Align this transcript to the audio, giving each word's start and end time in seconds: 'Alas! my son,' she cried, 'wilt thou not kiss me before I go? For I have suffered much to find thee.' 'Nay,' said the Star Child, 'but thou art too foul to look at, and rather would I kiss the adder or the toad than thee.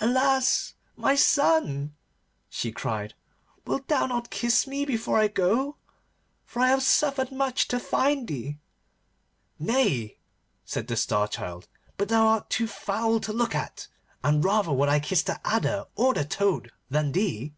'Alas! 0.00 0.74
my 0.96 1.14
son,' 1.14 1.94
she 2.48 2.72
cried, 2.72 3.14
'wilt 3.64 3.86
thou 3.86 4.06
not 4.06 4.28
kiss 4.28 4.66
me 4.66 4.84
before 4.84 5.20
I 5.20 5.28
go? 5.28 5.76
For 6.44 6.60
I 6.62 6.66
have 6.70 6.82
suffered 6.82 7.30
much 7.30 7.68
to 7.68 7.78
find 7.78 8.26
thee.' 8.26 8.58
'Nay,' 9.60 10.18
said 10.64 10.88
the 10.88 10.96
Star 10.96 11.28
Child, 11.28 11.68
'but 11.96 12.08
thou 12.08 12.26
art 12.26 12.50
too 12.50 12.66
foul 12.66 13.20
to 13.20 13.32
look 13.32 13.54
at, 13.54 13.86
and 14.24 14.44
rather 14.44 14.72
would 14.72 14.88
I 14.88 14.98
kiss 14.98 15.22
the 15.22 15.40
adder 15.46 15.86
or 15.94 16.12
the 16.12 16.24
toad 16.24 16.72
than 16.90 17.12
thee. 17.12 17.54